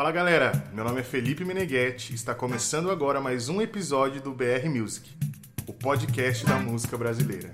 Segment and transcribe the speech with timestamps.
[0.00, 4.32] Fala galera, meu nome é Felipe Meneghetti e está começando agora mais um episódio do
[4.32, 5.10] BR Music,
[5.66, 7.50] o podcast da música brasileira.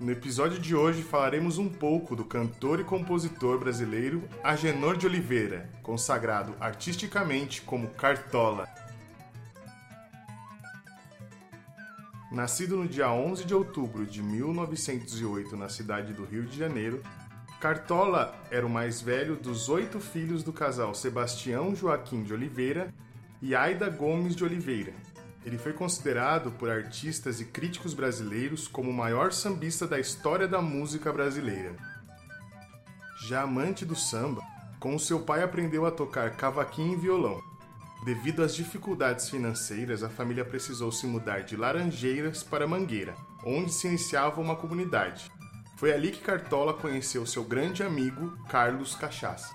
[0.00, 5.70] No episódio de hoje falaremos um pouco do cantor e compositor brasileiro Agenor de Oliveira,
[5.80, 8.66] consagrado artisticamente como Cartola.
[12.36, 17.02] Nascido no dia 11 de outubro de 1908 na cidade do Rio de Janeiro,
[17.58, 22.92] Cartola era o mais velho dos oito filhos do casal Sebastião Joaquim de Oliveira
[23.40, 24.92] e Aida Gomes de Oliveira.
[25.46, 30.60] Ele foi considerado por artistas e críticos brasileiros como o maior sambista da história da
[30.60, 31.74] música brasileira.
[33.26, 34.42] Já amante do samba,
[34.78, 37.55] com seu pai aprendeu a tocar cavaquinho e violão.
[38.06, 43.88] Devido às dificuldades financeiras, a família precisou se mudar de Laranjeiras para Mangueira, onde se
[43.88, 45.28] iniciava uma comunidade.
[45.76, 49.52] Foi ali que Cartola conheceu seu grande amigo Carlos Cachaça.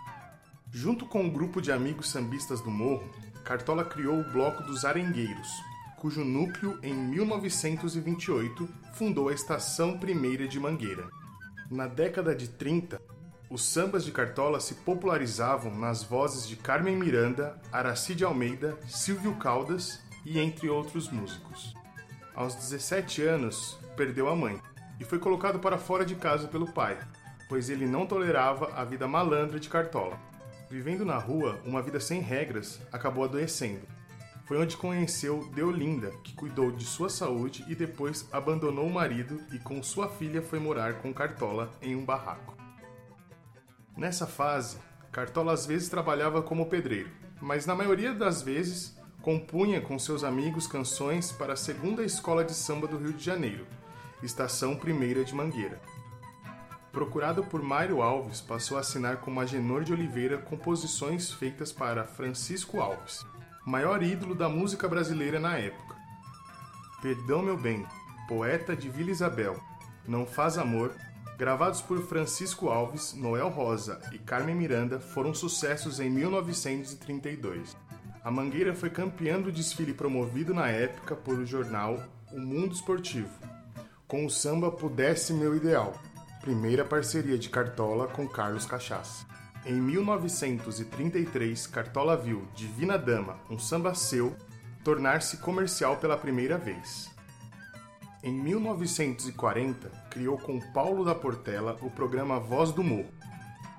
[0.69, 3.09] Junto com um grupo de amigos sambistas do Morro,
[3.45, 5.47] Cartola criou o Bloco dos Arengueiros,
[5.95, 11.07] cujo núcleo, em 1928, fundou a Estação Primeira de Mangueira.
[11.69, 13.01] Na década de 30,
[13.51, 19.99] os sambas de Cartola se popularizavam nas vozes de Carmen Miranda, Aracide Almeida, Silvio Caldas
[20.25, 21.75] e entre outros músicos.
[22.33, 24.57] Aos 17 anos, perdeu a mãe
[25.01, 26.97] e foi colocado para fora de casa pelo pai,
[27.49, 30.17] pois ele não tolerava a vida malandra de Cartola.
[30.69, 33.85] Vivendo na rua, uma vida sem regras, acabou adoecendo.
[34.45, 39.59] Foi onde conheceu Deolinda, que cuidou de sua saúde e depois abandonou o marido e
[39.59, 42.60] com sua filha foi morar com Cartola em um barraco.
[43.95, 44.77] Nessa fase,
[45.11, 47.09] Cartola às vezes trabalhava como pedreiro,
[47.41, 52.53] mas na maioria das vezes compunha com seus amigos canções para a segunda escola de
[52.53, 53.67] samba do Rio de Janeiro,
[54.23, 55.79] Estação Primeira de Mangueira.
[56.91, 62.79] Procurado por Mário Alves, passou a assinar como Agenor de Oliveira composições feitas para Francisco
[62.81, 63.25] Alves,
[63.65, 65.95] maior ídolo da música brasileira na época.
[67.01, 67.85] Perdão Meu Bem,
[68.27, 69.59] poeta de Vila Isabel,
[70.07, 70.93] Não Faz Amor,
[71.41, 77.75] gravados por Francisco Alves, Noel Rosa e Carmen Miranda, foram sucessos em 1932.
[78.23, 81.97] A Mangueira foi campeã do desfile promovido na época por o jornal
[82.31, 83.31] O Mundo Esportivo,
[84.07, 85.99] com o samba Pudesse Meu Ideal,
[86.41, 89.25] primeira parceria de Cartola com Carlos Cachaça.
[89.65, 94.35] Em 1933, Cartola viu Divina Dama, um samba seu,
[94.83, 97.09] tornar-se comercial pela primeira vez.
[98.23, 103.09] Em 1940, criou com Paulo da Portela o programa Voz do Morro,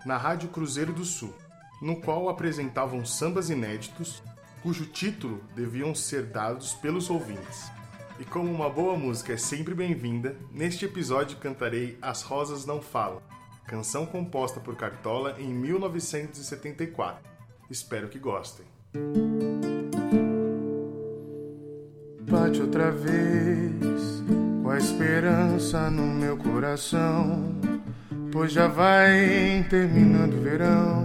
[0.05, 1.33] na Rádio Cruzeiro do Sul,
[1.81, 4.21] no qual apresentavam sambas inéditos,
[4.61, 7.71] cujo título deviam ser dados pelos ouvintes.
[8.19, 13.23] E como uma boa música é sempre bem-vinda, neste episódio cantarei As Rosas Não Falam,
[13.65, 17.31] canção composta por Cartola em 1974.
[17.71, 18.67] Espero que gostem.
[22.29, 23.92] Bate outra vez
[24.73, 27.55] a esperança no meu coração,
[28.31, 31.05] pois já vai terminando o verão.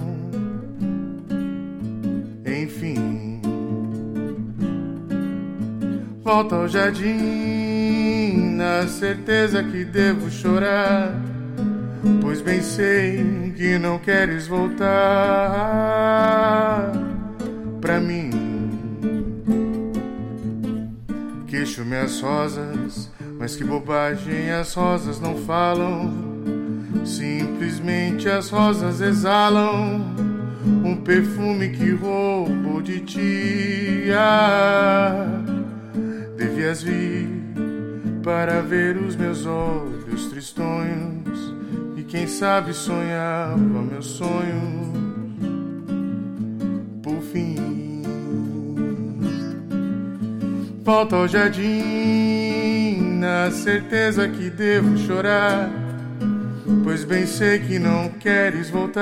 [2.45, 3.41] Enfim,
[6.23, 11.13] volta ao jardim, na certeza que devo chorar,
[12.21, 14.87] pois bem sei que não queres voltar
[17.81, 18.29] pra mim.
[21.47, 26.11] Queixo minhas rosas, mas que bobagem, as rosas não falam.
[27.05, 30.01] Simplesmente as rosas exalam
[30.83, 34.11] um perfume que roubo de ti.
[34.13, 35.27] Ah,
[36.35, 37.29] devias vir
[38.23, 41.55] para ver os meus olhos tristonhos
[41.95, 44.87] e quem sabe sonhava meus sonhos
[47.01, 47.55] por fim.
[50.83, 52.46] Volta ao jardim
[53.17, 55.69] na certeza que devo chorar,
[56.83, 59.01] pois bem sei que não queres voltar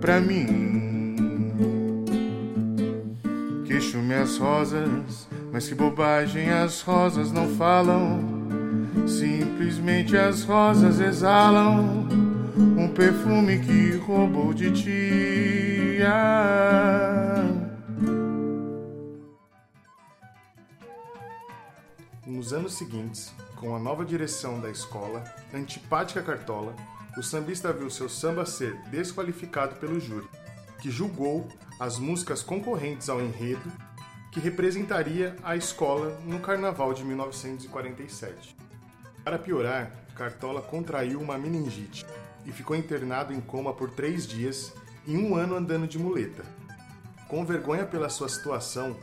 [0.00, 2.04] pra mim.
[3.66, 8.40] Queixo minhas rosas, mas que bobagem, as rosas não falam.
[9.06, 12.08] Simplesmente as rosas exalam
[12.56, 15.98] um perfume que roubou de ti.
[16.02, 17.19] Ah.
[22.50, 25.22] Nos anos seguintes, com a nova direção da escola,
[25.54, 26.74] Antipática Cartola,
[27.16, 30.28] o sambista viu seu samba ser desqualificado pelo júri,
[30.82, 31.46] que julgou
[31.78, 33.70] as músicas concorrentes ao enredo
[34.32, 38.56] que representaria a escola no Carnaval de 1947.
[39.22, 42.04] Para piorar, Cartola contraiu uma meningite
[42.44, 44.72] e ficou internado em coma por três dias
[45.06, 46.42] e um ano andando de muleta.
[47.28, 48.96] Com vergonha pela sua situação,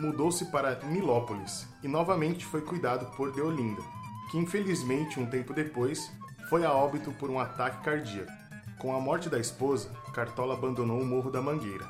[0.00, 3.82] mudou-se para Nilópolis e novamente foi cuidado por Deolinda,
[4.30, 6.10] que infelizmente um tempo depois
[6.48, 8.32] foi a óbito por um ataque cardíaco.
[8.78, 11.86] Com a morte da esposa, Cartola abandonou o Morro da Mangueira.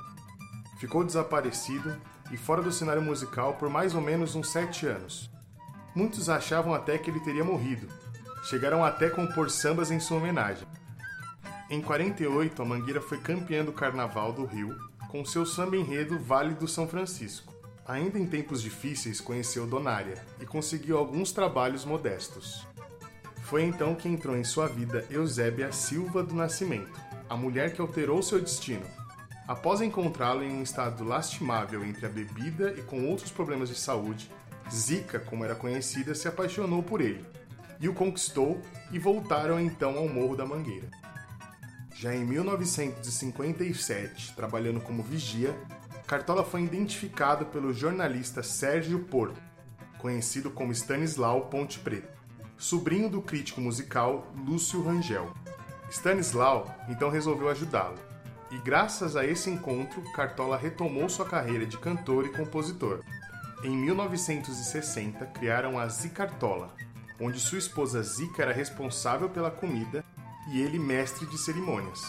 [0.78, 1.96] Ficou desaparecido
[2.32, 5.30] e fora do cenário musical por mais ou menos uns sete anos.
[5.94, 7.86] Muitos achavam até que ele teria morrido.
[8.44, 10.66] Chegaram até a compor sambas em sua homenagem.
[11.68, 14.76] Em 48, a Mangueira foi campeã do Carnaval do Rio
[15.08, 17.49] com seu samba enredo Vale do São Francisco.
[17.86, 22.66] Ainda em tempos difíceis, conheceu Donária e conseguiu alguns trabalhos modestos.
[23.42, 28.22] Foi então que entrou em sua vida Eusébia Silva do Nascimento, a mulher que alterou
[28.22, 28.86] seu destino.
[29.48, 34.30] Após encontrá-lo em um estado lastimável entre a bebida e com outros problemas de saúde,
[34.70, 37.24] Zica, como era conhecida, se apaixonou por ele
[37.80, 38.60] e o conquistou
[38.92, 40.88] e voltaram então ao Morro da Mangueira.
[41.96, 45.56] Já em 1957, trabalhando como vigia,
[46.10, 49.40] Cartola foi identificado pelo jornalista Sérgio Porto,
[49.96, 52.12] conhecido como Stanislau Ponte Preta,
[52.58, 55.32] sobrinho do crítico musical Lúcio Rangel.
[55.88, 57.94] Stanislau então resolveu ajudá-lo,
[58.50, 63.04] e graças a esse encontro, Cartola retomou sua carreira de cantor e compositor.
[63.62, 66.74] Em 1960, criaram a Zicartola,
[67.20, 70.04] onde sua esposa Zica era responsável pela comida
[70.52, 72.02] e ele mestre de cerimônias.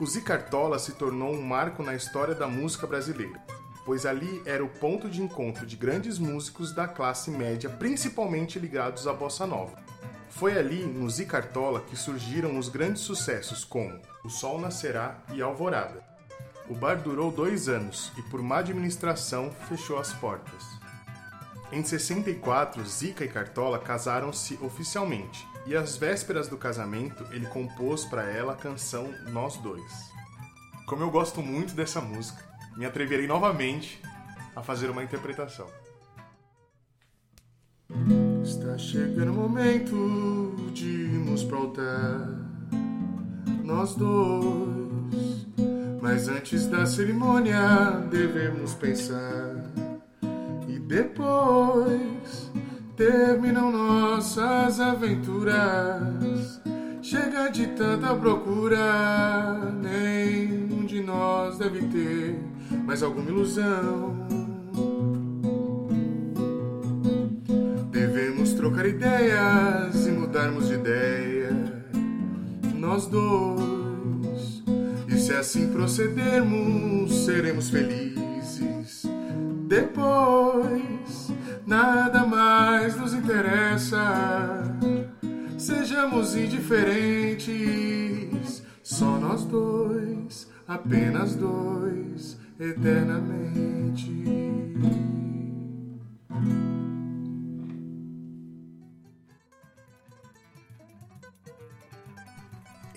[0.00, 3.42] O Zicartola se tornou um marco na história da música brasileira,
[3.84, 9.08] pois ali era o ponto de encontro de grandes músicos da classe média, principalmente ligados
[9.08, 9.76] à bossa nova.
[10.30, 16.00] Foi ali, no Zicartola, que surgiram os grandes sucessos como O Sol Nascerá e Alvorada.
[16.68, 20.64] O bar durou dois anos e, por má administração, fechou as portas.
[21.72, 28.22] Em 64, Zica e Cartola casaram-se oficialmente e às vésperas do casamento ele compôs para
[28.22, 30.10] ela a canção Nós Dois.
[30.86, 32.42] Como eu gosto muito dessa música,
[32.76, 34.00] me atreverei novamente
[34.56, 35.66] a fazer uma interpretação.
[38.42, 42.28] Está chegando o momento de irmos pro altar,
[43.64, 45.46] nós dois.
[46.00, 49.56] Mas antes da cerimônia devemos pensar
[50.68, 52.50] e depois
[52.98, 56.60] terminam nossas aventuras.
[57.00, 62.40] Chega de tanta procura, nenhum de nós deve ter
[62.84, 64.26] mais alguma ilusão.
[67.92, 71.50] Devemos trocar ideias e mudarmos de ideia,
[72.74, 74.64] nós dois.
[75.06, 78.97] E se assim procedermos, seremos felizes.
[79.68, 81.30] Depois
[81.66, 84.64] nada mais nos interessa.
[85.58, 87.52] Sejamos indiferentes,
[88.82, 94.08] só nós dois, apenas dois, eternamente.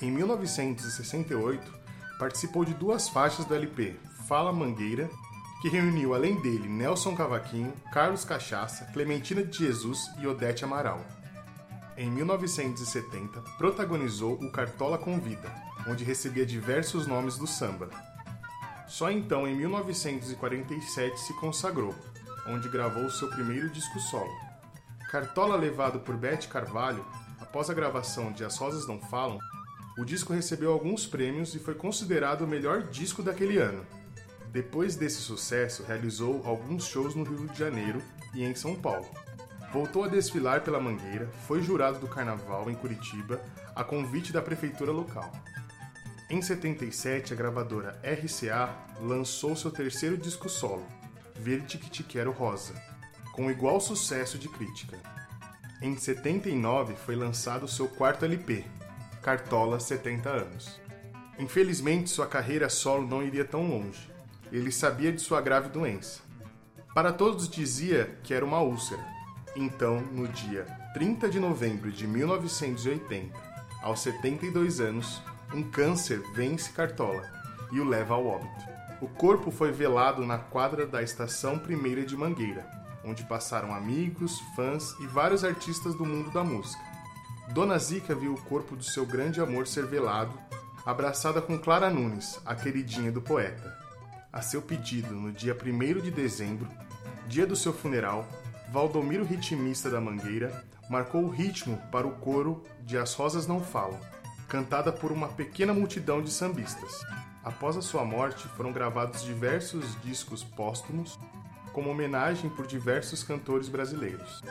[0.01, 1.81] Em 1968,
[2.17, 5.09] participou de duas faixas do LP Fala Mangueira
[5.61, 11.05] que reuniu além dele Nelson Cavaquinho, Carlos Cachaça, Clementina de Jesus e Odete Amaral.
[11.95, 15.53] Em 1970, protagonizou o Cartola Convida,
[15.87, 17.89] onde recebia diversos nomes do samba.
[18.87, 21.93] Só então, em 1947, se consagrou,
[22.47, 24.31] onde gravou seu primeiro disco solo.
[25.11, 27.05] Cartola levado por Beth Carvalho,
[27.39, 29.37] após a gravação de As Rosas Não Falam,
[29.99, 33.85] o disco recebeu alguns prêmios e foi considerado o melhor disco daquele ano.
[34.51, 38.01] Depois desse sucesso, realizou alguns shows no Rio de Janeiro
[38.33, 39.09] e em São Paulo.
[39.71, 43.41] Voltou a desfilar pela Mangueira, foi jurado do Carnaval em Curitiba,
[43.73, 45.31] a convite da prefeitura local.
[46.29, 50.85] Em 77, a gravadora RCA lançou seu terceiro disco solo,
[51.33, 52.73] Verde Que Te Quero Rosa,
[53.31, 54.97] com igual sucesso de crítica.
[55.81, 58.65] Em 79 foi lançado seu quarto LP,
[59.21, 60.81] Cartola 70 anos.
[61.39, 64.10] Infelizmente, sua carreira solo não iria tão longe
[64.51, 66.21] ele sabia de sua grave doença.
[66.93, 69.03] Para todos dizia que era uma úlcera.
[69.55, 73.37] Então, no dia 30 de novembro de 1980,
[73.81, 75.21] aos 72 anos,
[75.53, 77.23] um câncer vence Cartola
[77.71, 78.71] e o leva ao óbito.
[79.01, 82.69] O corpo foi velado na quadra da Estação Primeira de Mangueira,
[83.03, 86.83] onde passaram amigos, fãs e vários artistas do mundo da música.
[87.53, 90.37] Dona Zica viu o corpo do seu grande amor ser velado,
[90.85, 93.80] abraçada com Clara Nunes, a queridinha do poeta.
[94.33, 96.65] A seu pedido, no dia 1 de dezembro,
[97.27, 98.25] dia do seu funeral,
[98.71, 103.99] Valdomiro Ritmista da Mangueira marcou o ritmo para o coro de As Rosas Não Falam,
[104.47, 107.01] cantada por uma pequena multidão de sambistas.
[107.43, 111.19] Após a sua morte, foram gravados diversos discos póstumos
[111.73, 114.41] como homenagem por diversos cantores brasileiros.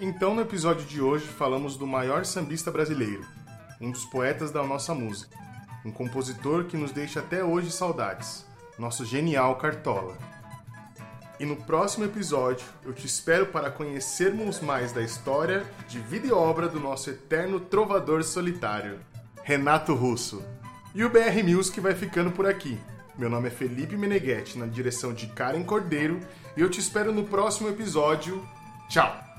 [0.00, 3.24] Então, no episódio de hoje, falamos do maior sambista brasileiro,
[3.80, 5.38] um dos poetas da nossa música,
[5.84, 8.49] um compositor que nos deixa até hoje saudades,
[8.80, 10.16] nosso genial Cartola.
[11.38, 16.32] E no próximo episódio eu te espero para conhecermos mais da história de vida e
[16.32, 18.98] obra do nosso eterno trovador solitário,
[19.42, 20.42] Renato Russo.
[20.94, 22.78] E o BR Music vai ficando por aqui.
[23.16, 26.18] Meu nome é Felipe Meneghetti, na direção de Karen Cordeiro,
[26.56, 28.46] e eu te espero no próximo episódio.
[28.88, 29.29] Tchau!